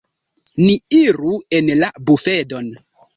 [0.61, 2.73] Ni iru en la bufedon.